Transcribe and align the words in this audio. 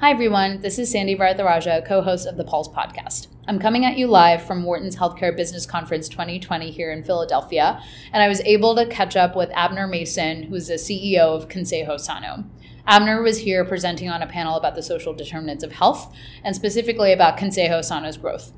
Hi, 0.00 0.12
everyone. 0.12 0.60
This 0.60 0.78
is 0.78 0.92
Sandy 0.92 1.16
Varadaraja, 1.16 1.84
co 1.84 2.02
host 2.02 2.28
of 2.28 2.36
the 2.36 2.44
Pulse 2.44 2.68
podcast. 2.68 3.26
I'm 3.48 3.58
coming 3.58 3.84
at 3.84 3.98
you 3.98 4.06
live 4.06 4.44
from 4.44 4.62
Wharton's 4.62 4.94
Healthcare 4.94 5.36
Business 5.36 5.66
Conference 5.66 6.08
2020 6.08 6.70
here 6.70 6.92
in 6.92 7.02
Philadelphia, 7.02 7.82
and 8.12 8.22
I 8.22 8.28
was 8.28 8.40
able 8.42 8.76
to 8.76 8.86
catch 8.86 9.16
up 9.16 9.34
with 9.34 9.50
Abner 9.54 9.88
Mason, 9.88 10.44
who's 10.44 10.68
the 10.68 10.74
CEO 10.74 11.34
of 11.34 11.48
ConsejoSano. 11.48 12.44
Abner 12.86 13.22
was 13.22 13.38
here 13.38 13.64
presenting 13.64 14.08
on 14.08 14.22
a 14.22 14.28
panel 14.28 14.56
about 14.56 14.76
the 14.76 14.84
social 14.84 15.14
determinants 15.14 15.64
of 15.64 15.72
health, 15.72 16.14
and 16.44 16.54
specifically 16.54 17.12
about 17.12 17.36
ConsejoSano's 17.36 18.18
growth. 18.18 18.52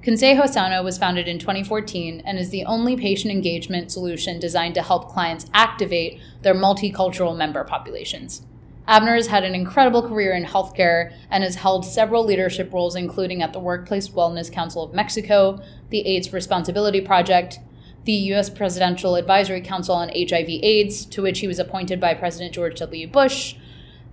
ConsejoSano 0.00 0.82
was 0.82 0.96
founded 0.96 1.28
in 1.28 1.38
2014 1.38 2.22
and 2.24 2.38
is 2.38 2.48
the 2.48 2.64
only 2.64 2.96
patient 2.96 3.30
engagement 3.30 3.92
solution 3.92 4.40
designed 4.40 4.74
to 4.76 4.82
help 4.82 5.10
clients 5.10 5.44
activate 5.52 6.18
their 6.40 6.54
multicultural 6.54 7.36
member 7.36 7.64
populations. 7.64 8.46
Abner 8.88 9.16
has 9.16 9.26
had 9.26 9.44
an 9.44 9.54
incredible 9.54 10.06
career 10.08 10.32
in 10.32 10.44
healthcare 10.44 11.12
and 11.30 11.42
has 11.42 11.56
held 11.56 11.84
several 11.84 12.24
leadership 12.24 12.72
roles, 12.72 12.94
including 12.94 13.42
at 13.42 13.52
the 13.52 13.58
Workplace 13.58 14.08
Wellness 14.10 14.50
Council 14.50 14.84
of 14.84 14.94
Mexico, 14.94 15.60
the 15.90 16.06
AIDS 16.06 16.32
Responsibility 16.32 17.00
Project, 17.00 17.58
the 18.04 18.12
U.S. 18.12 18.48
Presidential 18.48 19.16
Advisory 19.16 19.60
Council 19.60 19.96
on 19.96 20.10
HIV/AIDS, 20.10 21.04
to 21.06 21.22
which 21.22 21.40
he 21.40 21.48
was 21.48 21.58
appointed 21.58 22.00
by 22.00 22.14
President 22.14 22.54
George 22.54 22.78
W. 22.78 23.08
Bush, 23.08 23.56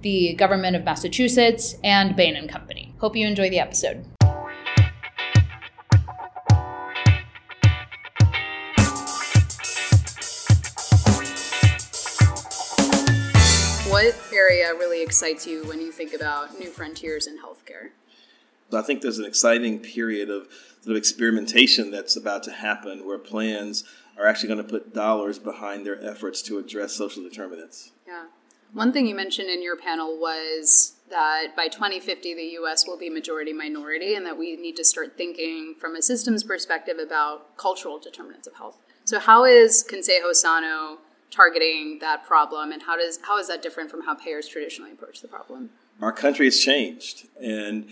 the 0.02 0.34
government 0.34 0.76
of 0.76 0.84
Massachusetts, 0.84 1.76
and 1.84 2.16
Bain 2.16 2.36
and 2.36 2.50
Company. 2.50 2.96
Hope 2.98 3.16
you 3.16 3.28
enjoy 3.28 3.52
the 3.52 3.60
episode. 3.60 4.04
What 14.04 14.34
area 14.34 14.74
really 14.74 15.02
excites 15.02 15.48
you 15.48 15.66
when 15.66 15.80
you 15.80 15.90
think 15.90 16.14
about 16.14 16.60
new 16.60 16.70
frontiers 16.70 17.26
in 17.26 17.38
healthcare? 17.38 17.92
I 18.74 18.82
think 18.82 19.02
there's 19.02 19.18
an 19.18 19.24
exciting 19.24 19.80
period 19.80 20.30
of 20.30 20.50
sort 20.82 20.92
of 20.92 20.98
experimentation 20.98 21.90
that's 21.90 22.18
about 22.18 22.44
to 22.44 22.52
happen 22.52 23.08
where 23.08 23.18
plans 23.18 23.86
are 24.18 24.28
actually 24.28 24.50
going 24.50 24.62
to 24.62 24.70
put 24.70 24.94
dollars 24.94 25.40
behind 25.40 25.86
their 25.86 26.04
efforts 26.04 26.42
to 26.42 26.58
address 26.58 26.92
social 26.92 27.24
determinants. 27.24 27.92
Yeah. 28.06 28.26
One 28.74 28.92
thing 28.92 29.08
you 29.08 29.16
mentioned 29.16 29.50
in 29.50 29.64
your 29.64 29.78
panel 29.78 30.20
was 30.20 30.96
that 31.10 31.56
by 31.56 31.70
2050 31.70 32.34
the 32.34 32.58
US 32.62 32.86
will 32.86 32.98
be 32.98 33.10
majority 33.10 33.54
minority 33.54 34.16
and 34.16 34.26
that 34.26 34.38
we 34.38 34.58
need 34.58 34.76
to 34.76 34.84
start 34.84 35.16
thinking 35.16 35.76
from 35.80 35.96
a 35.96 36.02
systems 36.02 36.44
perspective 36.44 36.98
about 37.02 37.56
cultural 37.56 38.00
determinants 38.00 38.48
of 38.48 38.56
health. 38.56 38.76
So 39.06 39.20
how 39.20 39.46
is 39.46 39.88
ConsejoSano 39.90 40.98
targeting 41.34 41.98
that 42.00 42.24
problem 42.26 42.72
and 42.72 42.84
how 42.84 42.96
does 42.96 43.20
how 43.24 43.38
is 43.40 43.48
that 43.48 43.62
different 43.62 43.90
from 43.90 44.04
how 44.04 44.14
payers 44.14 44.48
traditionally 44.48 44.92
approach 44.92 45.22
the 45.22 45.28
problem 45.28 45.70
our 46.02 46.12
country 46.12 46.46
has 46.46 46.60
changed 46.60 47.28
and 47.42 47.88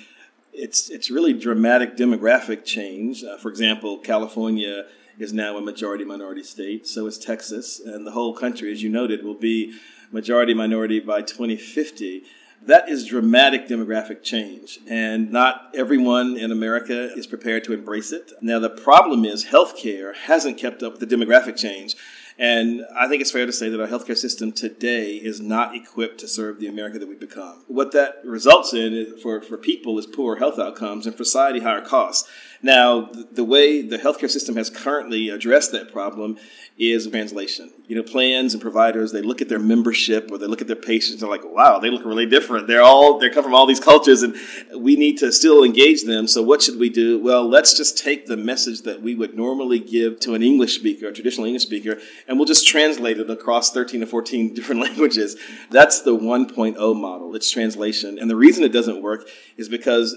it's 0.53 0.89
it's 0.89 1.09
really 1.09 1.33
dramatic 1.33 1.97
demographic 1.97 2.63
change 2.63 3.23
uh, 3.23 3.37
for 3.37 3.49
example 3.49 3.97
california 3.97 4.85
is 5.17 5.33
now 5.33 5.57
a 5.57 5.61
majority 5.61 6.03
minority 6.03 6.43
state 6.43 6.85
so 6.85 7.07
is 7.07 7.17
texas 7.17 7.79
and 7.79 8.05
the 8.05 8.11
whole 8.11 8.33
country 8.33 8.71
as 8.71 8.83
you 8.83 8.89
noted 8.89 9.23
will 9.23 9.33
be 9.33 9.73
majority 10.11 10.53
minority 10.53 10.99
by 10.99 11.21
2050 11.21 12.23
that 12.63 12.89
is 12.89 13.07
dramatic 13.07 13.67
demographic 13.67 14.21
change, 14.21 14.77
and 14.87 15.31
not 15.31 15.71
everyone 15.73 16.37
in 16.37 16.51
America 16.51 17.11
is 17.17 17.25
prepared 17.25 17.63
to 17.63 17.73
embrace 17.73 18.11
it. 18.11 18.31
Now, 18.39 18.59
the 18.59 18.69
problem 18.69 19.25
is 19.25 19.45
healthcare 19.45 20.15
hasn't 20.15 20.59
kept 20.59 20.83
up 20.83 20.99
with 20.99 21.09
the 21.09 21.15
demographic 21.15 21.57
change. 21.57 21.95
And 22.41 22.83
I 22.97 23.07
think 23.07 23.21
it's 23.21 23.29
fair 23.29 23.45
to 23.45 23.53
say 23.53 23.69
that 23.69 23.79
our 23.79 23.85
healthcare 23.85 24.17
system 24.17 24.51
today 24.51 25.11
is 25.11 25.39
not 25.39 25.75
equipped 25.75 26.19
to 26.21 26.27
serve 26.27 26.59
the 26.59 26.65
America 26.65 26.97
that 26.97 27.07
we've 27.07 27.19
become. 27.19 27.63
What 27.67 27.91
that 27.91 28.15
results 28.25 28.73
in 28.73 29.15
for, 29.21 29.43
for 29.43 29.57
people 29.57 29.99
is 29.99 30.07
poor 30.07 30.37
health 30.37 30.57
outcomes 30.57 31.05
and 31.05 31.15
for 31.15 31.23
society 31.23 31.59
higher 31.59 31.81
costs. 31.81 32.27
Now, 32.63 33.09
the 33.31 33.43
way 33.43 33.81
the 33.81 33.97
healthcare 33.97 34.29
system 34.29 34.55
has 34.55 34.69
currently 34.69 35.29
addressed 35.29 35.71
that 35.71 35.91
problem 35.91 36.37
is 36.77 37.07
translation. 37.07 37.71
You 37.87 37.95
know, 37.95 38.03
plans 38.03 38.53
and 38.53 38.61
providers, 38.61 39.11
they 39.11 39.21
look 39.21 39.41
at 39.41 39.49
their 39.49 39.59
membership 39.59 40.29
or 40.31 40.37
they 40.37 40.47
look 40.47 40.61
at 40.61 40.67
their 40.67 40.75
patients 40.75 41.13
and 41.13 41.21
they're 41.21 41.29
like, 41.29 41.43
wow, 41.43 41.79
they 41.79 41.89
look 41.89 42.05
really 42.05 42.25
different. 42.25 42.67
They're 42.67 42.81
all, 42.81 43.19
they 43.19 43.29
come 43.29 43.43
from 43.43 43.55
all 43.55 43.65
these 43.65 43.79
cultures 43.79 44.23
and 44.23 44.35
we 44.75 44.95
need 44.95 45.17
to 45.19 45.31
still 45.31 45.63
engage 45.63 46.03
them. 46.03 46.27
So 46.27 46.41
what 46.41 46.61
should 46.61 46.79
we 46.79 46.89
do? 46.89 47.19
Well, 47.19 47.47
let's 47.47 47.75
just 47.75 47.97
take 47.97 48.27
the 48.27 48.37
message 48.37 48.81
that 48.83 49.01
we 49.01 49.15
would 49.15 49.35
normally 49.35 49.79
give 49.79 50.19
to 50.21 50.35
an 50.35 50.43
English 50.43 50.75
speaker, 50.75 51.07
a 51.07 51.13
traditional 51.13 51.45
English 51.45 51.63
speaker, 51.63 51.97
and 52.27 52.37
we'll 52.37 52.47
just 52.47 52.67
translate 52.67 53.19
it 53.19 53.29
across 53.29 53.71
13 53.71 54.01
to 54.01 54.07
14 54.07 54.53
different 54.55 54.81
languages. 54.81 55.35
That's 55.71 56.01
the 56.01 56.15
1.0 56.15 56.95
model. 56.95 57.35
It's 57.35 57.49
translation. 57.49 58.19
And 58.19 58.29
the 58.29 58.35
reason 58.35 58.63
it 58.63 58.71
doesn't 58.71 59.01
work 59.01 59.27
is 59.57 59.67
because 59.67 60.15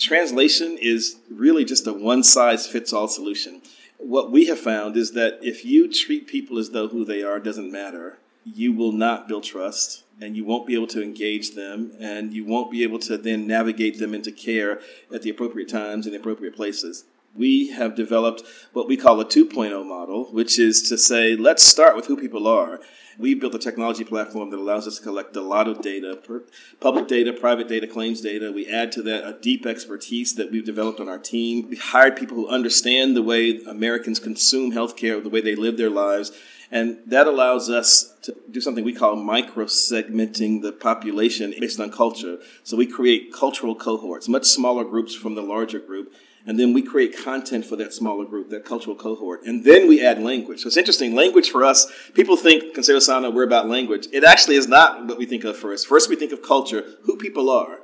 translation 0.00 0.78
is 0.80 1.16
really 1.30 1.64
just 1.64 1.86
a 1.86 1.92
one 1.92 2.24
size 2.24 2.66
fits 2.66 2.92
all 2.92 3.06
solution. 3.06 3.62
What 3.98 4.32
we 4.32 4.46
have 4.46 4.58
found 4.58 4.96
is 4.96 5.12
that 5.12 5.38
if 5.42 5.64
you 5.64 5.92
treat 5.92 6.26
people 6.26 6.58
as 6.58 6.70
though 6.70 6.88
who 6.88 7.04
they 7.04 7.22
are 7.22 7.38
doesn't 7.38 7.70
matter, 7.70 8.18
you 8.44 8.72
will 8.72 8.92
not 8.92 9.28
build 9.28 9.44
trust 9.44 10.04
and 10.20 10.36
you 10.36 10.44
won't 10.44 10.66
be 10.66 10.74
able 10.74 10.86
to 10.86 11.02
engage 11.02 11.54
them 11.54 11.92
and 12.00 12.32
you 12.32 12.44
won't 12.44 12.70
be 12.70 12.82
able 12.82 12.98
to 12.98 13.18
then 13.18 13.46
navigate 13.46 13.98
them 13.98 14.14
into 14.14 14.32
care 14.32 14.80
at 15.12 15.22
the 15.22 15.30
appropriate 15.30 15.68
times 15.68 16.06
and 16.06 16.14
the 16.14 16.18
appropriate 16.18 16.56
places. 16.56 17.04
We 17.34 17.70
have 17.70 17.94
developed 17.94 18.42
what 18.72 18.88
we 18.88 18.96
call 18.96 19.20
a 19.20 19.24
2.0 19.24 19.86
model, 19.86 20.32
which 20.32 20.58
is 20.58 20.82
to 20.88 20.98
say, 20.98 21.36
let's 21.36 21.62
start 21.62 21.96
with 21.96 22.06
who 22.06 22.16
people 22.16 22.46
are 22.46 22.80
we 23.20 23.34
built 23.34 23.54
a 23.54 23.58
technology 23.58 24.02
platform 24.02 24.50
that 24.50 24.58
allows 24.58 24.86
us 24.86 24.96
to 24.96 25.02
collect 25.02 25.36
a 25.36 25.42
lot 25.42 25.68
of 25.68 25.82
data, 25.82 26.18
public 26.80 27.06
data, 27.06 27.32
private 27.32 27.68
data, 27.68 27.86
claims 27.86 28.22
data. 28.22 28.50
We 28.50 28.66
add 28.66 28.92
to 28.92 29.02
that 29.02 29.26
a 29.26 29.38
deep 29.38 29.66
expertise 29.66 30.34
that 30.36 30.50
we've 30.50 30.64
developed 30.64 31.00
on 31.00 31.08
our 31.08 31.18
team. 31.18 31.68
We 31.68 31.76
hired 31.76 32.16
people 32.16 32.36
who 32.36 32.48
understand 32.48 33.14
the 33.14 33.22
way 33.22 33.60
Americans 33.64 34.20
consume 34.20 34.72
healthcare, 34.72 35.22
the 35.22 35.28
way 35.28 35.42
they 35.42 35.54
live 35.54 35.76
their 35.76 35.90
lives. 35.90 36.32
And 36.72 36.98
that 37.06 37.26
allows 37.26 37.68
us 37.68 38.14
to 38.22 38.34
do 38.50 38.60
something 38.60 38.84
we 38.84 38.94
call 38.94 39.16
micro 39.16 39.66
segmenting 39.66 40.62
the 40.62 40.72
population 40.72 41.52
based 41.58 41.80
on 41.80 41.90
culture. 41.90 42.38
So 42.62 42.76
we 42.76 42.86
create 42.86 43.32
cultural 43.34 43.74
cohorts, 43.74 44.28
much 44.28 44.46
smaller 44.46 44.84
groups 44.84 45.14
from 45.14 45.34
the 45.34 45.42
larger 45.42 45.80
group 45.80 46.14
and 46.46 46.58
then 46.58 46.72
we 46.72 46.82
create 46.82 47.16
content 47.16 47.64
for 47.64 47.76
that 47.76 47.92
smaller 47.92 48.24
group, 48.24 48.50
that 48.50 48.64
cultural 48.64 48.96
cohort. 48.96 49.42
And 49.44 49.64
then 49.64 49.88
we 49.88 50.04
add 50.04 50.22
language. 50.22 50.60
So 50.60 50.68
it's 50.68 50.76
interesting. 50.76 51.14
Language 51.14 51.50
for 51.50 51.64
us, 51.64 51.90
people 52.14 52.36
think, 52.36 52.74
ConsejoSano, 52.74 53.32
we're 53.32 53.44
about 53.44 53.68
language. 53.68 54.06
It 54.12 54.24
actually 54.24 54.56
is 54.56 54.66
not 54.66 55.06
what 55.06 55.18
we 55.18 55.26
think 55.26 55.44
of 55.44 55.56
first. 55.56 55.86
First, 55.86 56.08
we 56.08 56.16
think 56.16 56.32
of 56.32 56.42
culture, 56.42 56.84
who 57.02 57.16
people 57.16 57.50
are. 57.50 57.80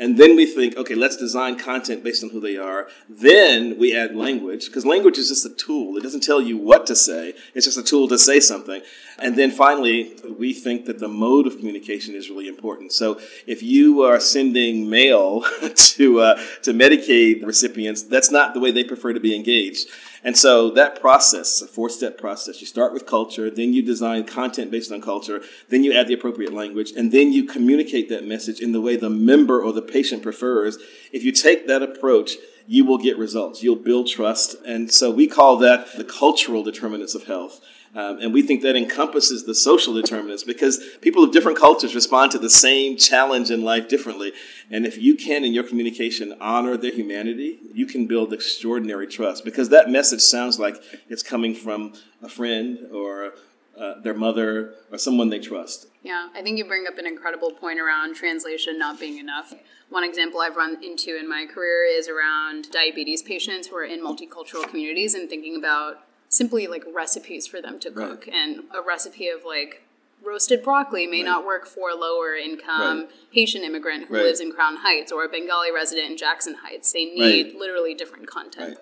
And 0.00 0.16
then 0.16 0.34
we 0.34 0.46
think, 0.46 0.78
okay, 0.78 0.94
let's 0.94 1.18
design 1.18 1.58
content 1.58 2.02
based 2.02 2.24
on 2.24 2.30
who 2.30 2.40
they 2.40 2.56
are. 2.56 2.88
Then 3.06 3.78
we 3.78 3.94
add 3.94 4.16
language, 4.16 4.64
because 4.66 4.86
language 4.86 5.18
is 5.18 5.28
just 5.28 5.44
a 5.44 5.54
tool. 5.54 5.98
It 5.98 6.02
doesn't 6.02 6.22
tell 6.22 6.40
you 6.40 6.56
what 6.56 6.86
to 6.86 6.96
say, 6.96 7.34
it's 7.54 7.66
just 7.66 7.76
a 7.76 7.82
tool 7.82 8.08
to 8.08 8.18
say 8.18 8.40
something. 8.40 8.80
And 9.18 9.36
then 9.36 9.50
finally, 9.50 10.14
we 10.38 10.54
think 10.54 10.86
that 10.86 11.00
the 11.00 11.08
mode 11.08 11.46
of 11.46 11.58
communication 11.58 12.14
is 12.14 12.30
really 12.30 12.48
important. 12.48 12.92
So 12.92 13.20
if 13.46 13.62
you 13.62 14.00
are 14.02 14.18
sending 14.18 14.88
mail 14.88 15.42
to, 15.74 16.20
uh, 16.20 16.42
to 16.62 16.72
Medicaid 16.72 17.44
recipients, 17.44 18.02
that's 18.02 18.30
not 18.30 18.54
the 18.54 18.60
way 18.60 18.70
they 18.70 18.84
prefer 18.84 19.12
to 19.12 19.20
be 19.20 19.36
engaged. 19.36 19.86
And 20.22 20.36
so 20.36 20.70
that 20.70 21.00
process, 21.00 21.62
a 21.62 21.66
four 21.66 21.88
step 21.88 22.18
process, 22.18 22.60
you 22.60 22.66
start 22.66 22.92
with 22.92 23.06
culture, 23.06 23.50
then 23.50 23.72
you 23.72 23.82
design 23.82 24.24
content 24.24 24.70
based 24.70 24.92
on 24.92 25.00
culture, 25.00 25.42
then 25.68 25.82
you 25.82 25.92
add 25.92 26.08
the 26.08 26.14
appropriate 26.14 26.52
language, 26.52 26.92
and 26.96 27.10
then 27.10 27.32
you 27.32 27.44
communicate 27.44 28.08
that 28.10 28.26
message 28.26 28.60
in 28.60 28.72
the 28.72 28.80
way 28.80 28.96
the 28.96 29.10
member 29.10 29.62
or 29.62 29.72
the 29.72 29.82
patient 29.82 30.22
prefers. 30.22 30.78
If 31.12 31.24
you 31.24 31.32
take 31.32 31.66
that 31.68 31.82
approach, 31.82 32.32
you 32.66 32.84
will 32.84 32.98
get 32.98 33.18
results. 33.18 33.62
You'll 33.62 33.76
build 33.76 34.06
trust. 34.06 34.54
And 34.66 34.92
so 34.92 35.10
we 35.10 35.26
call 35.26 35.56
that 35.58 35.96
the 35.96 36.04
cultural 36.04 36.62
determinants 36.62 37.14
of 37.14 37.24
health. 37.24 37.60
Um, 37.94 38.18
and 38.20 38.32
we 38.32 38.42
think 38.42 38.62
that 38.62 38.76
encompasses 38.76 39.44
the 39.44 39.54
social 39.54 39.94
determinants 39.94 40.44
because 40.44 40.80
people 41.00 41.24
of 41.24 41.32
different 41.32 41.58
cultures 41.58 41.94
respond 41.94 42.30
to 42.32 42.38
the 42.38 42.50
same 42.50 42.96
challenge 42.96 43.50
in 43.50 43.62
life 43.62 43.88
differently. 43.88 44.32
And 44.70 44.86
if 44.86 44.96
you 44.96 45.16
can, 45.16 45.44
in 45.44 45.52
your 45.52 45.64
communication, 45.64 46.36
honor 46.40 46.76
their 46.76 46.92
humanity, 46.92 47.58
you 47.74 47.86
can 47.86 48.06
build 48.06 48.32
extraordinary 48.32 49.08
trust 49.08 49.44
because 49.44 49.70
that 49.70 49.90
message 49.90 50.20
sounds 50.20 50.58
like 50.60 50.80
it's 51.08 51.24
coming 51.24 51.52
from 51.54 51.94
a 52.22 52.28
friend 52.28 52.78
or 52.92 53.32
uh, 53.76 54.00
their 54.02 54.14
mother 54.14 54.74
or 54.92 54.98
someone 54.98 55.30
they 55.30 55.40
trust. 55.40 55.86
Yeah, 56.02 56.28
I 56.34 56.42
think 56.42 56.58
you 56.58 56.64
bring 56.64 56.86
up 56.86 56.98
an 56.98 57.06
incredible 57.06 57.50
point 57.50 57.80
around 57.80 58.14
translation 58.14 58.78
not 58.78 59.00
being 59.00 59.18
enough. 59.18 59.52
One 59.88 60.04
example 60.04 60.40
I've 60.40 60.56
run 60.56 60.82
into 60.84 61.18
in 61.18 61.28
my 61.28 61.46
career 61.52 61.84
is 61.84 62.08
around 62.08 62.70
diabetes 62.70 63.22
patients 63.22 63.66
who 63.66 63.76
are 63.76 63.84
in 63.84 64.00
multicultural 64.00 64.68
communities 64.68 65.14
and 65.14 65.28
thinking 65.28 65.56
about 65.56 66.04
simply 66.30 66.66
like 66.66 66.84
recipes 66.94 67.46
for 67.46 67.60
them 67.60 67.78
to 67.80 67.90
cook 67.90 68.24
right. 68.26 68.34
and 68.34 68.60
a 68.72 68.80
recipe 68.80 69.28
of 69.28 69.44
like 69.44 69.82
roasted 70.24 70.62
broccoli 70.62 71.06
may 71.06 71.18
right. 71.18 71.26
not 71.26 71.44
work 71.44 71.66
for 71.66 71.90
a 71.90 71.94
lower 71.94 72.34
income 72.34 73.00
right. 73.00 73.10
Haitian 73.32 73.62
immigrant 73.62 74.06
who 74.06 74.14
lives 74.14 74.40
in 74.40 74.52
Crown 74.52 74.76
Heights 74.76 75.10
or 75.10 75.24
a 75.24 75.28
Bengali 75.28 75.72
resident 75.72 76.10
in 76.10 76.16
Jackson 76.16 76.56
Heights. 76.62 76.92
They 76.92 77.06
need 77.06 77.54
literally 77.58 77.94
different 77.94 78.26
content. 78.26 78.78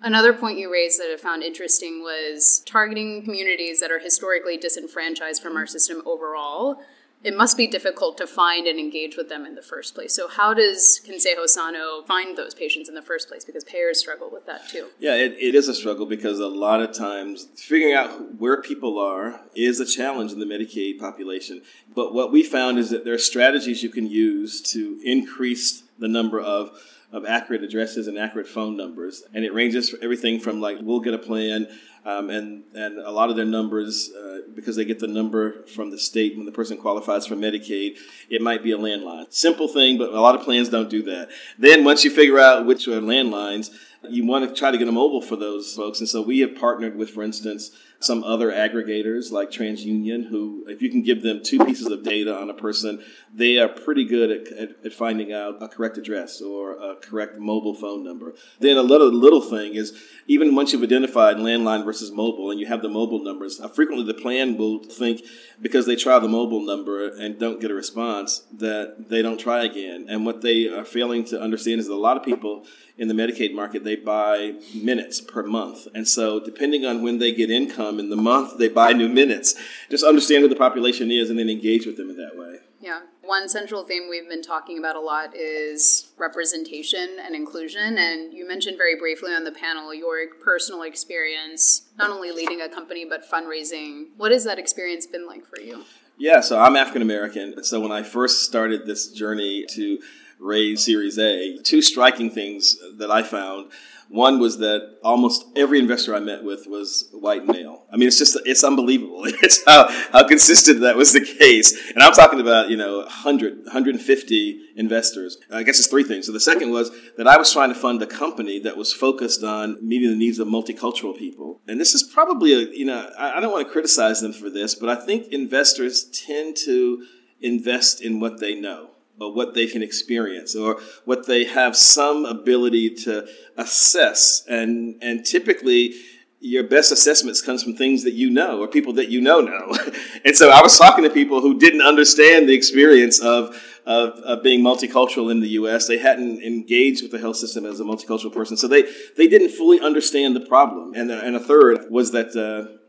Another 0.00 0.32
point 0.32 0.58
you 0.58 0.72
raised 0.72 1.00
that 1.00 1.12
I 1.12 1.16
found 1.16 1.42
interesting 1.42 2.02
was 2.02 2.62
targeting 2.66 3.22
communities 3.22 3.80
that 3.80 3.90
are 3.90 4.00
historically 4.00 4.56
disenfranchised 4.56 5.40
from 5.42 5.56
our 5.56 5.66
system 5.66 6.02
overall 6.04 6.82
it 7.24 7.36
must 7.36 7.56
be 7.56 7.66
difficult 7.66 8.18
to 8.18 8.26
find 8.26 8.66
and 8.66 8.78
engage 8.78 9.16
with 9.16 9.28
them 9.28 9.46
in 9.46 9.54
the 9.54 9.62
first 9.62 9.94
place. 9.94 10.14
So, 10.14 10.28
how 10.28 10.54
does 10.54 11.00
ConsejoSano 11.06 12.06
find 12.06 12.36
those 12.36 12.54
patients 12.54 12.88
in 12.88 12.94
the 12.94 13.02
first 13.02 13.28
place? 13.28 13.44
Because 13.44 13.64
payers 13.64 13.98
struggle 13.98 14.28
with 14.30 14.46
that 14.46 14.68
too. 14.68 14.88
Yeah, 14.98 15.14
it, 15.14 15.36
it 15.38 15.54
is 15.54 15.68
a 15.68 15.74
struggle 15.74 16.06
because 16.06 16.40
a 16.40 16.48
lot 16.48 16.80
of 16.80 16.92
times 16.92 17.48
figuring 17.56 17.94
out 17.94 18.36
where 18.38 18.60
people 18.60 18.98
are 18.98 19.40
is 19.54 19.80
a 19.80 19.86
challenge 19.86 20.32
in 20.32 20.40
the 20.40 20.46
Medicaid 20.46 20.98
population. 20.98 21.62
But 21.94 22.14
what 22.14 22.32
we 22.32 22.42
found 22.42 22.78
is 22.78 22.90
that 22.90 23.04
there 23.04 23.14
are 23.14 23.18
strategies 23.18 23.82
you 23.82 23.90
can 23.90 24.08
use 24.08 24.60
to 24.72 25.00
increase 25.04 25.82
the 25.98 26.08
number 26.08 26.40
of 26.40 26.70
of 27.12 27.24
accurate 27.26 27.62
addresses 27.62 28.08
and 28.08 28.18
accurate 28.18 28.48
phone 28.48 28.76
numbers. 28.76 29.22
And 29.34 29.44
it 29.44 29.52
ranges 29.52 29.90
for 29.90 29.98
everything 30.02 30.40
from 30.40 30.60
like, 30.60 30.78
we'll 30.80 31.00
get 31.00 31.14
a 31.14 31.18
plan 31.18 31.68
um, 32.04 32.30
and 32.30 32.64
and 32.74 32.98
a 32.98 33.10
lot 33.10 33.30
of 33.30 33.36
their 33.36 33.44
numbers, 33.44 34.10
uh, 34.12 34.38
because 34.54 34.74
they 34.74 34.84
get 34.84 34.98
the 34.98 35.06
number 35.06 35.64
from 35.66 35.90
the 35.90 35.98
state 35.98 36.36
when 36.36 36.46
the 36.46 36.52
person 36.52 36.76
qualifies 36.76 37.26
for 37.26 37.36
Medicaid, 37.36 37.96
it 38.28 38.42
might 38.42 38.62
be 38.62 38.72
a 38.72 38.76
landline. 38.76 39.32
Simple 39.32 39.68
thing, 39.68 39.98
but 39.98 40.12
a 40.12 40.20
lot 40.20 40.34
of 40.34 40.42
plans 40.42 40.68
don't 40.68 40.90
do 40.90 41.02
that. 41.04 41.28
Then 41.58 41.84
once 41.84 42.02
you 42.04 42.10
figure 42.10 42.40
out 42.40 42.66
which 42.66 42.88
are 42.88 43.00
landlines, 43.00 43.70
you 44.08 44.26
want 44.26 44.48
to 44.48 44.54
try 44.54 44.70
to 44.70 44.78
get 44.78 44.88
a 44.88 44.92
mobile 44.92 45.22
for 45.22 45.36
those 45.36 45.74
folks. 45.74 46.00
And 46.00 46.08
so 46.08 46.22
we 46.22 46.40
have 46.40 46.56
partnered 46.56 46.96
with, 46.96 47.10
for 47.10 47.22
instance, 47.22 47.70
some 48.00 48.24
other 48.24 48.50
aggregators 48.50 49.30
like 49.30 49.50
TransUnion, 49.50 50.28
who, 50.28 50.64
if 50.66 50.82
you 50.82 50.90
can 50.90 51.02
give 51.02 51.22
them 51.22 51.40
two 51.42 51.64
pieces 51.64 51.86
of 51.86 52.02
data 52.02 52.36
on 52.36 52.50
a 52.50 52.54
person, 52.54 53.02
they 53.32 53.58
are 53.58 53.68
pretty 53.68 54.04
good 54.04 54.30
at, 54.30 54.52
at, 54.58 54.84
at, 54.84 54.92
finding 54.92 55.32
out 55.32 55.62
a 55.62 55.68
correct 55.68 55.96
address 55.98 56.40
or 56.40 56.72
a 56.72 56.96
correct 56.96 57.38
mobile 57.38 57.74
phone 57.74 58.02
number. 58.02 58.34
Then 58.58 58.76
a 58.76 58.82
little 58.82 59.12
little 59.12 59.40
thing 59.40 59.74
is 59.74 59.96
even 60.26 60.54
once 60.54 60.72
you've 60.72 60.82
identified 60.82 61.36
landline 61.36 61.84
versus 61.84 62.10
mobile 62.10 62.50
and 62.50 62.58
you 62.58 62.66
have 62.66 62.82
the 62.82 62.88
mobile 62.88 63.22
numbers, 63.22 63.64
frequently 63.74 64.04
the 64.04 64.20
plan 64.20 64.56
will 64.56 64.82
think 64.82 65.22
because 65.60 65.86
they 65.86 65.96
try 65.96 66.18
the 66.18 66.28
mobile 66.28 66.64
number 66.64 67.08
and 67.08 67.38
don't 67.38 67.60
get 67.60 67.70
a 67.70 67.74
response 67.74 68.42
that 68.52 69.08
they 69.08 69.22
don't 69.22 69.38
try 69.38 69.64
again. 69.64 70.06
And 70.08 70.26
what 70.26 70.42
they 70.42 70.68
are 70.68 70.84
failing 70.84 71.24
to 71.26 71.40
understand 71.40 71.80
is 71.80 71.86
that 71.86 71.94
a 71.94 71.96
lot 71.96 72.16
of 72.16 72.24
people 72.24 72.66
in 72.98 73.08
the 73.08 73.14
Medicaid 73.14 73.54
market, 73.54 73.84
they 73.92 74.02
buy 74.02 74.54
minutes 74.74 75.20
per 75.20 75.42
month. 75.42 75.86
And 75.94 76.08
so, 76.08 76.40
depending 76.40 76.86
on 76.86 77.02
when 77.02 77.18
they 77.18 77.32
get 77.32 77.50
income 77.50 77.98
in 77.98 78.08
the 78.08 78.16
month, 78.16 78.58
they 78.58 78.68
buy 78.68 78.92
new 78.92 79.08
minutes. 79.08 79.54
Just 79.90 80.04
understand 80.04 80.42
who 80.42 80.48
the 80.48 80.56
population 80.56 81.10
is 81.10 81.28
and 81.28 81.38
then 81.38 81.50
engage 81.50 81.86
with 81.86 81.96
them 81.96 82.08
in 82.10 82.16
that 82.16 82.36
way. 82.36 82.56
Yeah. 82.80 83.00
One 83.22 83.48
central 83.48 83.84
theme 83.84 84.08
we've 84.10 84.28
been 84.28 84.42
talking 84.42 84.78
about 84.78 84.96
a 84.96 85.00
lot 85.00 85.36
is 85.36 86.10
representation 86.18 87.18
and 87.22 87.34
inclusion. 87.34 87.98
And 87.98 88.32
you 88.32 88.48
mentioned 88.48 88.76
very 88.76 88.96
briefly 88.96 89.32
on 89.32 89.44
the 89.44 89.52
panel 89.52 89.94
your 89.94 90.18
personal 90.42 90.82
experience, 90.82 91.82
not 91.96 92.10
only 92.10 92.32
leading 92.32 92.60
a 92.60 92.68
company, 92.68 93.04
but 93.04 93.28
fundraising. 93.30 94.06
What 94.16 94.32
has 94.32 94.44
that 94.44 94.58
experience 94.58 95.06
been 95.06 95.26
like 95.26 95.46
for 95.46 95.60
you? 95.60 95.84
Yeah, 96.18 96.40
so 96.40 96.58
I'm 96.58 96.76
African 96.76 97.02
American. 97.02 97.62
So 97.62 97.80
when 97.80 97.92
I 97.92 98.02
first 98.02 98.42
started 98.42 98.86
this 98.86 99.08
journey 99.08 99.64
to 99.70 99.98
raise 100.42 100.84
Series 100.84 101.18
A, 101.18 101.58
two 101.62 101.80
striking 101.80 102.30
things 102.30 102.76
that 102.98 103.10
I 103.10 103.22
found. 103.22 103.70
One 104.08 104.38
was 104.38 104.58
that 104.58 104.98
almost 105.02 105.46
every 105.56 105.78
investor 105.78 106.14
I 106.14 106.20
met 106.20 106.44
with 106.44 106.66
was 106.66 107.08
white 107.12 107.46
male. 107.46 107.86
I 107.90 107.96
mean, 107.96 108.08
it's 108.08 108.18
just, 108.18 108.36
it's 108.44 108.62
unbelievable. 108.62 109.24
It's 109.42 109.64
how, 109.64 109.88
how 110.12 110.28
consistent 110.28 110.80
that 110.80 110.96
was 110.96 111.14
the 111.14 111.24
case. 111.24 111.90
And 111.92 112.02
I'm 112.02 112.12
talking 112.12 112.38
about, 112.40 112.68
you 112.68 112.76
know, 112.76 112.98
100, 112.98 113.64
150 113.64 114.60
investors. 114.76 115.38
I 115.50 115.62
guess 115.62 115.78
it's 115.78 115.88
three 115.88 116.04
things. 116.04 116.26
So 116.26 116.32
the 116.32 116.40
second 116.40 116.70
was 116.70 116.90
that 117.16 117.26
I 117.26 117.38
was 117.38 117.50
trying 117.52 117.70
to 117.70 117.74
fund 117.74 118.02
a 118.02 118.06
company 118.06 118.58
that 118.60 118.76
was 118.76 118.92
focused 118.92 119.42
on 119.42 119.78
meeting 119.80 120.10
the 120.10 120.16
needs 120.16 120.38
of 120.38 120.46
multicultural 120.46 121.16
people. 121.16 121.60
And 121.66 121.80
this 121.80 121.94
is 121.94 122.02
probably 122.02 122.52
a, 122.52 122.68
you 122.70 122.84
know, 122.84 123.10
I, 123.18 123.38
I 123.38 123.40
don't 123.40 123.50
want 123.50 123.66
to 123.66 123.72
criticize 123.72 124.20
them 124.20 124.34
for 124.34 124.50
this, 124.50 124.74
but 124.74 124.90
I 124.90 124.94
think 124.94 125.28
investors 125.32 126.04
tend 126.04 126.56
to 126.66 127.06
invest 127.40 128.02
in 128.02 128.20
what 128.20 128.40
they 128.40 128.54
know 128.54 128.90
or 129.20 129.32
what 129.32 129.54
they 129.54 129.66
can 129.66 129.82
experience 129.82 130.56
or 130.56 130.80
what 131.04 131.26
they 131.26 131.44
have 131.44 131.76
some 131.76 132.24
ability 132.24 132.90
to 132.90 133.26
assess. 133.56 134.44
And 134.48 134.96
and 135.02 135.24
typically 135.24 135.94
your 136.42 136.64
best 136.64 136.90
assessments 136.90 137.40
comes 137.40 137.62
from 137.62 137.76
things 137.76 138.02
that 138.02 138.14
you 138.14 138.28
know 138.28 138.60
or 138.60 138.66
people 138.66 138.92
that 138.94 139.08
you 139.08 139.20
know 139.20 139.40
know. 139.40 139.72
And 140.24 140.36
so 140.36 140.50
i 140.50 140.60
was 140.60 140.76
talking 140.76 141.04
to 141.04 141.10
people 141.10 141.40
who 141.40 141.58
didn't 141.58 141.82
understand 141.82 142.48
the 142.48 142.54
experience 142.54 143.20
of, 143.20 143.56
of, 143.86 144.10
of 144.20 144.42
being 144.42 144.60
multicultural 144.60 145.30
in 145.30 145.40
the 145.40 145.50
us 145.50 145.86
they 145.86 145.98
hadn't 145.98 146.42
engaged 146.42 147.02
with 147.02 147.12
the 147.12 147.18
health 147.18 147.36
system 147.36 147.64
as 147.64 147.78
a 147.78 147.84
multicultural 147.84 148.32
person. 148.32 148.56
So 148.56 148.66
they, 148.66 148.82
they 149.16 149.28
didn't 149.28 149.50
fully 149.50 149.80
understand 149.80 150.34
the 150.34 150.40
problem. 150.40 150.94
And, 150.94 151.10
and 151.10 151.36
a 151.36 151.40
third 151.40 151.90
was 151.90 152.10
that 152.10 152.34
uh, 152.34 152.81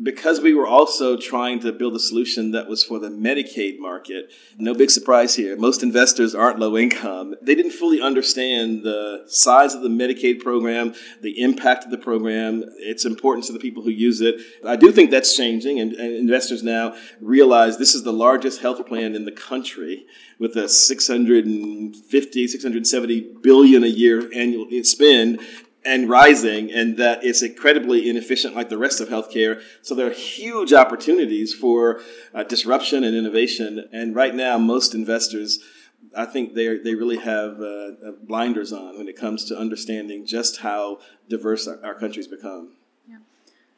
because 0.00 0.40
we 0.40 0.54
were 0.54 0.66
also 0.66 1.18
trying 1.18 1.60
to 1.60 1.70
build 1.70 1.94
a 1.94 1.98
solution 1.98 2.52
that 2.52 2.66
was 2.66 2.82
for 2.82 2.98
the 2.98 3.10
Medicaid 3.10 3.78
market, 3.78 4.32
no 4.56 4.72
big 4.72 4.90
surprise 4.90 5.34
here. 5.34 5.54
Most 5.56 5.82
investors 5.82 6.34
aren't 6.34 6.58
low 6.58 6.78
income. 6.78 7.34
They 7.42 7.54
didn't 7.54 7.72
fully 7.72 8.00
understand 8.00 8.84
the 8.84 9.24
size 9.26 9.74
of 9.74 9.82
the 9.82 9.90
Medicaid 9.90 10.40
program, 10.40 10.94
the 11.20 11.42
impact 11.42 11.84
of 11.84 11.90
the 11.90 11.98
program, 11.98 12.64
its 12.78 13.04
importance 13.04 13.48
to 13.48 13.52
the 13.52 13.58
people 13.58 13.82
who 13.82 13.90
use 13.90 14.22
it. 14.22 14.36
I 14.66 14.76
do 14.76 14.90
think 14.92 15.10
that's 15.10 15.36
changing, 15.36 15.78
and, 15.78 15.92
and 15.92 16.14
investors 16.14 16.62
now 16.62 16.94
realize 17.20 17.76
this 17.76 17.94
is 17.94 18.02
the 18.02 18.12
largest 18.12 18.62
health 18.62 18.84
plan 18.86 19.14
in 19.14 19.26
the 19.26 19.32
country 19.32 20.06
with 20.38 20.56
a 20.56 20.68
650, 20.68 22.48
670 22.48 23.20
billion 23.42 23.84
a 23.84 23.88
year 23.88 24.30
annual 24.34 24.66
spend 24.84 25.38
and 25.84 26.08
rising, 26.08 26.70
and 26.70 26.96
that 26.96 27.24
it's 27.24 27.42
incredibly 27.42 28.08
inefficient 28.08 28.54
like 28.54 28.68
the 28.68 28.78
rest 28.78 29.00
of 29.00 29.08
healthcare. 29.08 29.62
So 29.82 29.94
there 29.94 30.06
are 30.06 30.10
huge 30.10 30.72
opportunities 30.72 31.52
for 31.52 32.00
uh, 32.34 32.44
disruption 32.44 33.04
and 33.04 33.16
innovation. 33.16 33.88
And 33.92 34.14
right 34.14 34.34
now, 34.34 34.58
most 34.58 34.94
investors, 34.94 35.58
I 36.16 36.26
think 36.26 36.54
they 36.54 36.78
they 36.78 36.94
really 36.94 37.18
have 37.18 37.60
uh, 37.60 37.64
uh, 37.64 38.12
blinders 38.22 38.72
on 38.72 38.98
when 38.98 39.08
it 39.08 39.16
comes 39.16 39.44
to 39.46 39.58
understanding 39.58 40.26
just 40.26 40.58
how 40.58 40.98
diverse 41.28 41.66
our, 41.66 41.84
our 41.84 41.94
country's 41.94 42.28
become 42.28 42.76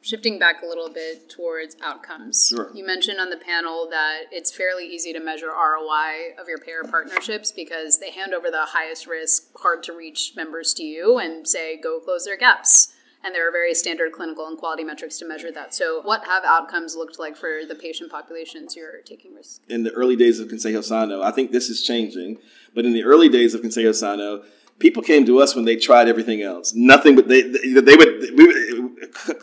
shifting 0.05 0.39
back 0.39 0.63
a 0.63 0.67
little 0.67 0.91
bit 0.91 1.31
towards 1.31 1.77
outcomes. 1.83 2.47
Sure. 2.49 2.71
You 2.75 2.87
mentioned 2.87 3.19
on 3.19 3.31
the 3.31 3.39
panel 3.39 3.89
that 3.91 4.25
it's 4.31 4.55
fairly 4.55 4.87
easy 4.87 5.15
to 5.15 5.21
measure 5.21 5.49
ROI 5.49 6.35
of 6.39 6.47
your 6.47 6.59
payer 6.59 6.85
partnerships 6.85 7.51
because 7.51 7.99
they 7.99 8.11
hand 8.11 8.35
over 8.35 8.51
the 8.51 8.67
highest 8.67 9.07
risk, 9.07 9.45
hard 9.57 9.83
to 9.85 9.97
reach 9.97 10.35
members 10.37 10.75
to 10.75 10.83
you 10.83 11.19
and 11.19 11.49
say, 11.49 11.81
go 11.81 12.01
close 12.01 12.27
their 12.27 12.37
gaps. 12.37 12.93
And 13.25 13.35
there 13.35 13.49
are 13.49 13.53
very 13.53 13.73
standard 13.73 14.13
clinical 14.13 14.47
and 14.47 14.59
quality 14.59 14.85
metrics 14.85 15.17
to 15.21 15.25
measure 15.27 15.51
that. 15.51 15.73
So, 15.73 16.03
what 16.03 16.27
have 16.27 16.45
outcomes 16.45 16.95
looked 16.95 17.19
like 17.19 17.39
for 17.39 17.61
the 17.67 17.75
patient 17.75 18.11
populations 18.11 18.77
you're 18.77 19.01
taking 19.07 19.35
risks? 19.35 19.61
In 19.67 19.83
the 19.83 19.93
early 19.93 20.15
days 20.15 20.41
of 20.41 20.49
ConsejoSano, 20.49 21.23
I 21.23 21.31
think 21.31 21.51
this 21.51 21.71
is 21.71 21.83
changing, 21.83 22.37
but 22.75 22.85
in 22.85 22.93
the 22.93 23.03
early 23.03 23.31
days 23.31 23.55
of 23.55 23.63
ConsejoSano, 23.63 24.45
people 24.79 25.03
came 25.03 25.25
to 25.27 25.41
us 25.41 25.55
when 25.55 25.65
they 25.65 25.77
tried 25.77 26.09
everything 26.09 26.43
else. 26.43 26.75
Nothing 26.75 27.17
but 27.17 27.29
they, 27.29 27.43
they, 27.43 27.81
they 27.81 27.97
would, 27.97 28.21
we, 28.37 28.45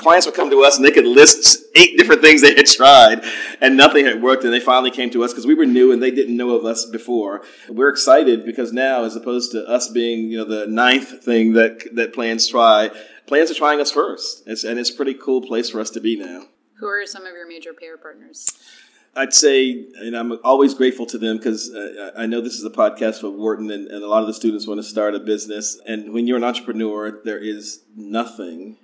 clients 0.01 0.25
would 0.25 0.35
come 0.35 0.49
to 0.49 0.63
us 0.63 0.75
and 0.75 0.85
they 0.85 0.91
could 0.91 1.05
list 1.05 1.63
eight 1.75 1.97
different 1.97 2.21
things 2.21 2.41
they 2.41 2.55
had 2.55 2.65
tried 2.65 3.23
and 3.61 3.77
nothing 3.77 4.05
had 4.05 4.21
worked. 4.21 4.43
And 4.43 4.51
they 4.51 4.59
finally 4.59 4.91
came 4.91 5.09
to 5.11 5.23
us 5.23 5.31
because 5.31 5.45
we 5.45 5.55
were 5.55 5.65
new 5.65 5.91
and 5.91 6.01
they 6.01 6.11
didn't 6.11 6.35
know 6.35 6.51
of 6.51 6.65
us 6.65 6.85
before. 6.85 7.43
We're 7.69 7.89
excited 7.89 8.45
because 8.45 8.73
now, 8.73 9.03
as 9.03 9.15
opposed 9.15 9.51
to 9.53 9.65
us 9.65 9.87
being, 9.87 10.29
you 10.29 10.39
know, 10.39 10.45
the 10.45 10.67
ninth 10.67 11.23
thing 11.23 11.53
that, 11.53 11.95
that 11.95 12.13
plans 12.13 12.47
try, 12.47 12.89
plans 13.27 13.51
are 13.51 13.55
trying 13.55 13.79
us 13.79 13.91
first. 13.91 14.43
It's, 14.47 14.63
and 14.63 14.79
it's 14.79 14.89
a 14.89 14.95
pretty 14.95 15.13
cool 15.13 15.41
place 15.41 15.69
for 15.69 15.79
us 15.79 15.89
to 15.91 16.01
be 16.01 16.17
now. 16.17 16.45
Who 16.79 16.87
are 16.87 17.05
some 17.05 17.25
of 17.25 17.33
your 17.33 17.47
major 17.47 17.73
payer 17.73 17.95
partners? 17.95 18.47
I'd 19.15 19.33
say, 19.33 19.87
and 19.97 20.15
I'm 20.15 20.39
always 20.43 20.73
grateful 20.73 21.05
to 21.07 21.17
them 21.17 21.37
because 21.37 21.69
uh, 21.73 22.11
I 22.17 22.27
know 22.27 22.39
this 22.39 22.53
is 22.53 22.63
a 22.63 22.69
podcast 22.69 23.19
for 23.19 23.29
Wharton, 23.29 23.69
and, 23.69 23.87
and, 23.87 24.03
a 24.03 24.07
lot 24.07 24.21
of 24.21 24.27
the 24.27 24.33
students 24.33 24.65
want 24.65 24.79
to 24.79 24.83
start 24.83 25.15
a 25.15 25.19
business. 25.19 25.79
And 25.85 26.13
when 26.13 26.27
you're 26.27 26.37
an 26.37 26.45
entrepreneur, 26.45 27.19
there 27.25 27.37
is 27.37 27.81
nothing 27.93 28.77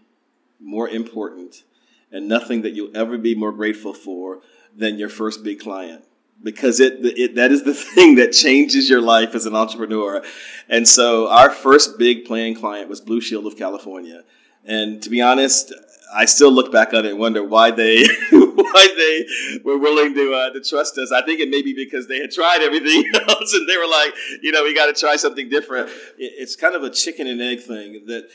more 0.60 0.90
important 0.90 1.64
and 2.12 2.28
nothing 2.28 2.62
that 2.62 2.74
you'll 2.74 2.96
ever 2.96 3.18
be 3.18 3.36
more 3.36 3.52
grateful 3.52 3.94
for 3.94 4.42
than 4.76 4.98
your 4.98 5.10
first 5.10 5.44
big 5.44 5.60
client 5.60 6.04
because 6.44 6.80
it, 6.80 7.00
it 7.02 7.36
that 7.36 7.52
is 7.52 7.64
the 7.64 7.74
thing 7.96 8.16
that 8.16 8.32
changes 8.32 8.90
your 8.90 9.02
life 9.02 9.36
as 9.36 9.46
an 9.46 9.56
entrepreneur. 9.56 10.24
And 10.70 10.88
so 10.88 11.30
our 11.30 11.50
first 11.50 11.98
big 11.98 12.26
plan 12.26 12.56
client 12.56 12.90
was 12.90 13.02
Blue 13.02 13.22
Shield 13.22 13.46
of 13.46 13.58
California. 13.58 14.24
And 14.66 15.02
to 15.04 15.10
be 15.10 15.22
honest, 15.22 15.74
I 16.14 16.26
still 16.26 16.52
look 16.52 16.72
back 16.72 16.94
on 16.94 17.06
it 17.06 17.12
and 17.12 17.20
wonder 17.20 17.44
why 17.44 17.72
they 17.72 18.06
why 18.64 18.88
they 18.98 19.62
were 19.64 19.78
willing 19.78 20.14
to 20.16 20.34
uh, 20.34 20.50
to 20.52 20.62
trust 20.62 20.98
us. 20.98 21.12
I 21.12 21.22
think 21.24 21.40
it 21.40 21.50
may 21.50 21.62
be 21.62 21.74
because 21.74 22.08
they 22.08 22.20
had 22.20 22.32
tried 22.32 22.62
everything 22.62 23.04
else 23.30 23.54
and 23.54 23.70
they 23.70 23.78
were 23.78 23.88
like, 23.88 24.14
you 24.42 24.52
know, 24.52 24.64
we 24.64 24.74
got 24.74 24.88
to 24.88 25.00
try 25.00 25.16
something 25.16 25.48
different. 25.48 25.90
It's 26.18 26.56
kind 26.56 26.76
of 26.76 26.84
a 26.84 26.90
chicken 26.90 27.28
and 27.28 27.42
egg 27.42 27.62
thing 27.62 28.06
that 28.08 28.30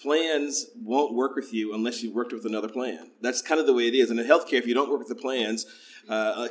plans 0.00 0.66
won't 0.82 1.14
work 1.14 1.36
with 1.36 1.52
you 1.52 1.74
unless 1.74 2.02
you've 2.02 2.14
worked 2.14 2.32
with 2.32 2.46
another 2.46 2.68
plan. 2.68 3.10
That's 3.20 3.42
kind 3.42 3.60
of 3.60 3.66
the 3.66 3.74
way 3.74 3.88
it 3.88 3.94
is. 3.94 4.10
And 4.10 4.18
in 4.18 4.26
healthcare, 4.26 4.54
if 4.54 4.66
you 4.66 4.74
don't 4.74 4.90
work 4.90 5.00
with 5.00 5.08
the 5.08 5.14
plans, 5.14 5.66
uh, 6.08 6.48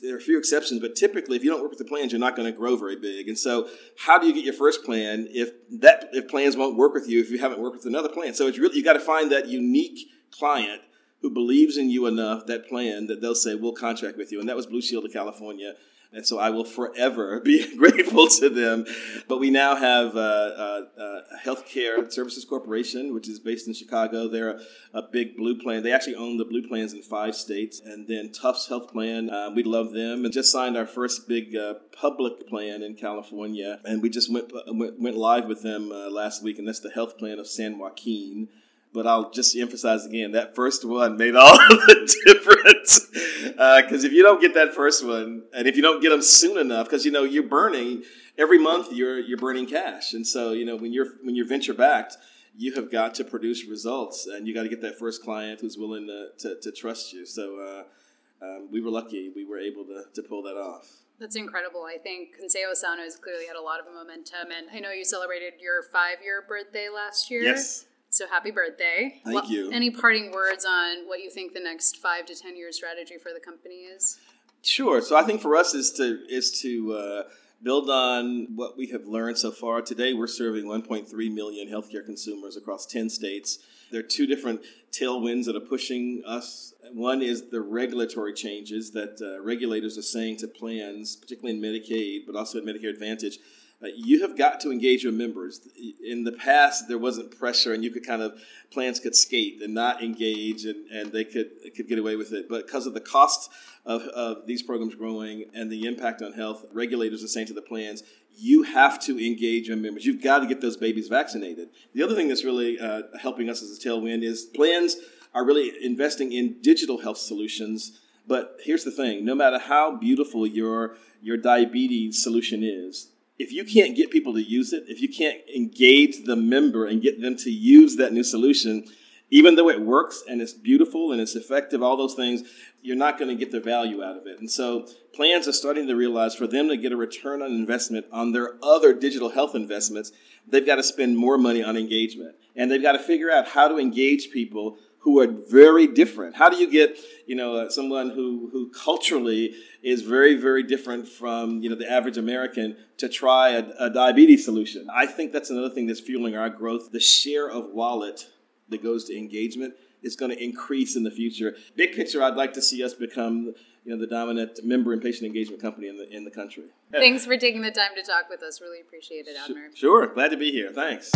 there 0.00 0.14
are 0.14 0.18
a 0.18 0.20
few 0.20 0.38
exceptions, 0.38 0.80
but 0.80 0.96
typically, 0.96 1.36
if 1.36 1.44
you 1.44 1.50
don't 1.50 1.60
work 1.60 1.70
with 1.70 1.78
the 1.78 1.84
plans, 1.84 2.10
you're 2.12 2.18
not 2.18 2.34
going 2.34 2.50
to 2.50 2.56
grow 2.56 2.76
very 2.76 2.96
big. 2.96 3.28
And 3.28 3.38
so, 3.38 3.68
how 3.98 4.18
do 4.18 4.26
you 4.26 4.32
get 4.32 4.44
your 4.44 4.54
first 4.54 4.82
plan 4.84 5.28
if 5.30 5.50
that 5.80 6.08
if 6.12 6.28
plans 6.28 6.56
won't 6.56 6.76
work 6.76 6.94
with 6.94 7.08
you 7.08 7.20
if 7.20 7.30
you 7.30 7.38
haven't 7.38 7.60
worked 7.60 7.76
with 7.76 7.86
another 7.86 8.08
plan? 8.08 8.34
So 8.34 8.48
it's 8.48 8.58
really 8.58 8.76
you 8.76 8.82
got 8.82 8.94
to 8.94 9.00
find 9.00 9.30
that 9.30 9.46
unique 9.46 10.08
client 10.32 10.80
who 11.22 11.30
believes 11.30 11.76
in 11.76 11.88
you 11.88 12.06
enough, 12.06 12.46
that 12.46 12.68
plan, 12.68 13.06
that 13.06 13.20
they'll 13.20 13.34
say, 13.34 13.54
we'll 13.54 13.72
contract 13.72 14.18
with 14.18 14.32
you. 14.32 14.40
And 14.40 14.48
that 14.48 14.56
was 14.56 14.66
Blue 14.66 14.82
Shield 14.82 15.04
of 15.04 15.12
California. 15.12 15.74
And 16.14 16.26
so 16.26 16.38
I 16.38 16.50
will 16.50 16.64
forever 16.64 17.40
be 17.44 17.76
grateful 17.78 18.28
to 18.28 18.50
them. 18.50 18.84
But 19.28 19.38
we 19.38 19.50
now 19.50 19.76
have 19.76 20.14
uh, 20.14 20.18
uh, 20.18 20.80
uh, 20.98 21.20
Healthcare 21.42 22.12
Services 22.12 22.44
Corporation, 22.44 23.14
which 23.14 23.28
is 23.28 23.38
based 23.38 23.66
in 23.66 23.72
Chicago. 23.72 24.28
They're 24.28 24.50
a, 24.50 24.60
a, 24.94 25.02
big 25.10 25.36
blue 25.36 25.58
plan. 25.58 25.82
They 25.82 25.92
actually 25.92 26.16
own 26.16 26.36
the 26.36 26.44
blue 26.44 26.66
plans 26.66 26.92
in 26.92 27.02
five 27.02 27.34
states. 27.34 27.80
And 27.80 28.06
then 28.08 28.30
Tufts 28.30 28.68
Health 28.68 28.92
Plan, 28.92 29.30
uh, 29.30 29.50
we 29.54 29.62
love 29.62 29.92
them. 29.92 30.24
And 30.24 30.32
just 30.34 30.52
signed 30.52 30.76
our 30.76 30.86
first 30.86 31.28
big 31.28 31.56
uh, 31.56 31.74
public 31.92 32.46
plan 32.46 32.82
in 32.82 32.94
California. 32.94 33.80
And 33.84 34.02
we 34.02 34.10
just 34.10 34.30
went, 34.30 34.52
went, 34.66 35.00
went 35.00 35.16
live 35.16 35.46
with 35.46 35.62
them 35.62 35.92
uh, 35.92 36.10
last 36.10 36.42
week. 36.42 36.58
And 36.58 36.68
that's 36.68 36.80
the 36.80 36.90
health 36.90 37.16
plan 37.16 37.38
of 37.38 37.46
San 37.46 37.78
Joaquin. 37.78 38.48
But 38.94 39.06
I'll 39.06 39.30
just 39.30 39.56
emphasize 39.56 40.04
again 40.04 40.32
that 40.32 40.54
first 40.54 40.84
one 40.84 41.16
made 41.16 41.34
all 41.34 41.56
the 41.68 42.16
difference. 42.26 43.06
Because 43.06 44.04
uh, 44.04 44.06
if 44.06 44.12
you 44.12 44.22
don't 44.22 44.40
get 44.40 44.54
that 44.54 44.74
first 44.74 45.06
one, 45.06 45.44
and 45.54 45.66
if 45.66 45.76
you 45.76 45.82
don't 45.82 46.02
get 46.02 46.10
them 46.10 46.22
soon 46.22 46.58
enough, 46.58 46.86
because 46.86 47.04
you 47.04 47.10
know 47.10 47.24
you're 47.24 47.42
burning 47.42 48.02
every 48.36 48.58
month, 48.58 48.92
you're 48.92 49.18
you're 49.18 49.38
burning 49.38 49.66
cash, 49.66 50.12
and 50.12 50.26
so 50.26 50.52
you 50.52 50.64
know 50.64 50.76
when 50.76 50.92
you're 50.92 51.08
when 51.22 51.34
you're 51.34 51.46
venture 51.46 51.74
backed, 51.74 52.16
you 52.56 52.74
have 52.74 52.90
got 52.90 53.14
to 53.14 53.24
produce 53.24 53.66
results, 53.66 54.26
and 54.26 54.46
you 54.46 54.54
got 54.54 54.64
to 54.64 54.68
get 54.68 54.82
that 54.82 54.98
first 54.98 55.22
client 55.22 55.60
who's 55.60 55.78
willing 55.78 56.06
to 56.06 56.28
to, 56.38 56.60
to 56.60 56.72
trust 56.72 57.12
you. 57.12 57.24
So 57.24 57.58
uh, 57.58 58.44
um, 58.44 58.68
we 58.70 58.80
were 58.80 58.90
lucky; 58.90 59.32
we 59.34 59.44
were 59.44 59.58
able 59.58 59.84
to 59.84 60.04
to 60.14 60.22
pull 60.22 60.42
that 60.42 60.56
off. 60.56 60.86
That's 61.18 61.36
incredible. 61.36 61.84
I 61.84 61.98
think 61.98 62.30
ConsejoSano 62.42 63.04
has 63.04 63.16
clearly 63.16 63.46
had 63.46 63.56
a 63.56 63.62
lot 63.62 63.78
of 63.78 63.86
momentum, 63.86 64.50
and 64.50 64.66
I 64.74 64.80
know 64.80 64.90
you 64.90 65.04
celebrated 65.04 65.54
your 65.60 65.82
five 65.92 66.16
year 66.22 66.44
birthday 66.46 66.88
last 66.92 67.30
year. 67.30 67.42
Yes. 67.42 67.86
So 68.12 68.28
happy 68.28 68.50
birthday. 68.50 69.22
Thank 69.24 69.34
what, 69.34 69.48
you. 69.48 69.70
Any 69.72 69.90
parting 69.90 70.32
words 70.32 70.66
on 70.66 71.08
what 71.08 71.20
you 71.20 71.30
think 71.30 71.54
the 71.54 71.60
next 71.60 71.96
five 71.96 72.26
to 72.26 72.34
10 72.34 72.58
year 72.58 72.70
strategy 72.70 73.16
for 73.16 73.32
the 73.32 73.40
company 73.40 73.86
is? 73.86 74.18
Sure. 74.60 75.00
So 75.00 75.16
I 75.16 75.22
think 75.22 75.40
for 75.40 75.56
us 75.56 75.72
is 75.72 75.90
to, 75.92 76.18
is 76.28 76.60
to, 76.60 76.92
uh, 76.92 77.22
build 77.62 77.88
on 77.88 78.48
what 78.54 78.76
we 78.76 78.88
have 78.88 79.06
learned 79.06 79.38
so 79.38 79.50
far. 79.50 79.80
Today, 79.80 80.12
we're 80.12 80.26
serving 80.26 80.64
1.3 80.64 81.32
million 81.32 81.68
healthcare 81.68 82.04
consumers 82.04 82.54
across 82.56 82.84
10 82.84 83.08
states. 83.08 83.60
There 83.90 84.00
are 84.00 84.02
two 84.04 84.26
different 84.26 84.60
tailwinds 84.90 85.46
that 85.46 85.56
are 85.56 85.60
pushing 85.60 86.22
us. 86.26 86.74
One 86.92 87.22
is 87.22 87.48
the 87.50 87.62
regulatory 87.62 88.34
changes 88.34 88.90
that 88.90 89.22
uh, 89.22 89.40
regulators 89.42 89.96
are 89.96 90.02
saying 90.02 90.38
to 90.38 90.48
plans, 90.48 91.16
particularly 91.16 91.56
in 91.56 91.62
Medicaid, 91.62 92.26
but 92.26 92.36
also 92.36 92.58
in 92.58 92.66
Medicare 92.66 92.90
Advantage 92.90 93.38
uh, 93.82 93.88
you 93.96 94.22
have 94.22 94.36
got 94.36 94.60
to 94.60 94.70
engage 94.70 95.02
your 95.02 95.12
members. 95.12 95.60
In 96.04 96.24
the 96.24 96.32
past, 96.32 96.88
there 96.88 96.98
wasn't 96.98 97.36
pressure, 97.36 97.72
and 97.72 97.82
you 97.82 97.90
could 97.90 98.06
kind 98.06 98.22
of 98.22 98.40
plans 98.70 99.00
could 99.00 99.16
skate 99.16 99.60
and 99.62 99.74
not 99.74 100.02
engage, 100.02 100.64
and, 100.64 100.86
and 100.90 101.12
they 101.12 101.24
could 101.24 101.50
could 101.74 101.88
get 101.88 101.98
away 101.98 102.16
with 102.16 102.32
it. 102.32 102.48
But 102.48 102.66
because 102.66 102.86
of 102.86 102.94
the 102.94 103.00
cost 103.00 103.50
of, 103.84 104.02
of 104.02 104.46
these 104.46 104.62
programs 104.62 104.94
growing 104.94 105.46
and 105.54 105.70
the 105.70 105.86
impact 105.86 106.22
on 106.22 106.32
health, 106.32 106.64
regulators 106.72 107.24
are 107.24 107.28
saying 107.28 107.48
to 107.48 107.54
the 107.54 107.62
plans, 107.62 108.02
you 108.36 108.62
have 108.62 109.00
to 109.00 109.24
engage 109.24 109.68
your 109.68 109.76
members. 109.76 110.06
You've 110.06 110.22
got 110.22 110.40
to 110.40 110.46
get 110.46 110.60
those 110.60 110.76
babies 110.76 111.08
vaccinated. 111.08 111.70
The 111.94 112.02
other 112.02 112.14
thing 112.14 112.28
that's 112.28 112.44
really 112.44 112.78
uh, 112.78 113.02
helping 113.20 113.50
us 113.50 113.62
as 113.62 113.76
a 113.76 113.80
tailwind 113.80 114.22
is 114.22 114.44
plans 114.44 114.96
are 115.34 115.44
really 115.44 115.72
investing 115.82 116.32
in 116.32 116.60
digital 116.60 116.98
health 116.98 117.18
solutions. 117.18 118.00
But 118.26 118.58
here's 118.62 118.84
the 118.84 118.92
thing: 118.92 119.24
no 119.24 119.34
matter 119.34 119.58
how 119.58 119.96
beautiful 119.96 120.46
your 120.46 120.96
your 121.20 121.36
diabetes 121.36 122.22
solution 122.22 122.62
is, 122.62 123.11
if 123.38 123.52
you 123.52 123.64
can't 123.64 123.96
get 123.96 124.10
people 124.10 124.34
to 124.34 124.42
use 124.42 124.72
it, 124.72 124.84
if 124.88 125.00
you 125.00 125.08
can't 125.08 125.38
engage 125.54 126.24
the 126.24 126.36
member 126.36 126.86
and 126.86 127.02
get 127.02 127.20
them 127.20 127.36
to 127.38 127.50
use 127.50 127.96
that 127.96 128.12
new 128.12 128.22
solution, 128.22 128.84
even 129.30 129.54
though 129.54 129.70
it 129.70 129.80
works 129.80 130.22
and 130.28 130.42
it's 130.42 130.52
beautiful 130.52 131.10
and 131.10 131.20
it's 131.20 131.34
effective, 131.34 131.82
all 131.82 131.96
those 131.96 132.14
things, 132.14 132.42
you're 132.82 132.96
not 132.96 133.18
going 133.18 133.30
to 133.30 133.34
get 133.34 133.50
the 133.50 133.60
value 133.60 134.02
out 134.02 134.16
of 134.16 134.26
it. 134.26 134.38
And 134.38 134.50
so 134.50 134.86
plans 135.14 135.48
are 135.48 135.52
starting 135.52 135.86
to 135.86 135.96
realize 135.96 136.34
for 136.34 136.46
them 136.46 136.68
to 136.68 136.76
get 136.76 136.92
a 136.92 136.96
return 136.96 137.40
on 137.40 137.50
investment 137.50 138.04
on 138.12 138.32
their 138.32 138.56
other 138.62 138.92
digital 138.92 139.30
health 139.30 139.54
investments, 139.54 140.12
they've 140.46 140.66
got 140.66 140.76
to 140.76 140.82
spend 140.82 141.16
more 141.16 141.38
money 141.38 141.62
on 141.62 141.78
engagement. 141.78 142.36
And 142.54 142.70
they've 142.70 142.82
got 142.82 142.92
to 142.92 142.98
figure 142.98 143.30
out 143.30 143.48
how 143.48 143.68
to 143.68 143.78
engage 143.78 144.30
people 144.30 144.76
who 145.02 145.18
are 145.20 145.26
very 145.26 145.86
different. 145.86 146.36
How 146.36 146.48
do 146.48 146.56
you 146.56 146.70
get, 146.70 146.96
you 147.26 147.34
know, 147.34 147.56
uh, 147.56 147.70
someone 147.70 148.10
who, 148.10 148.48
who 148.52 148.70
culturally 148.70 149.54
is 149.82 150.02
very, 150.02 150.36
very 150.36 150.62
different 150.62 151.08
from, 151.08 151.60
you 151.60 151.68
know, 151.68 151.74
the 151.74 151.90
average 151.90 152.16
American 152.16 152.76
to 152.98 153.08
try 153.08 153.50
a, 153.50 153.64
a 153.80 153.90
diabetes 153.90 154.44
solution? 154.44 154.86
I 154.94 155.06
think 155.06 155.32
that's 155.32 155.50
another 155.50 155.70
thing 155.70 155.88
that's 155.88 156.00
fueling 156.00 156.36
our 156.36 156.48
growth. 156.48 156.92
The 156.92 157.00
share 157.00 157.50
of 157.50 157.70
wallet 157.70 158.28
that 158.68 158.82
goes 158.82 159.04
to 159.06 159.18
engagement 159.18 159.74
is 160.02 160.14
going 160.14 160.30
to 160.30 160.42
increase 160.42 160.94
in 160.94 161.02
the 161.02 161.10
future. 161.10 161.56
Big 161.76 161.94
picture, 161.94 162.22
I'd 162.22 162.36
like 162.36 162.52
to 162.54 162.62
see 162.62 162.84
us 162.84 162.94
become, 162.94 163.54
you 163.84 163.92
know, 163.92 163.98
the 163.98 164.06
dominant 164.06 164.60
member 164.62 164.92
and 164.92 165.02
patient 165.02 165.26
engagement 165.26 165.60
company 165.60 165.88
in 165.88 165.96
the 165.96 166.08
in 166.10 166.24
the 166.24 166.30
country. 166.30 166.64
Thanks 166.92 167.26
for 167.26 167.36
taking 167.36 167.62
the 167.62 167.72
time 167.72 167.90
to 167.96 168.02
talk 168.02 168.28
with 168.30 168.42
us. 168.42 168.60
Really 168.60 168.80
appreciate 168.80 169.26
it, 169.26 169.36
Abner. 169.36 169.70
Sure, 169.74 170.06
glad 170.06 170.30
to 170.30 170.36
be 170.36 170.52
here. 170.52 170.70
Thanks. 170.72 171.10